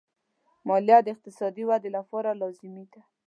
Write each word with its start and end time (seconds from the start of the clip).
مالیه 0.67 0.97
د 1.03 1.07
اقتصادي 1.15 1.63
ودې 1.67 1.89
لپاره 1.97 2.37
لازمي 2.41 2.85
ده. 2.91 3.01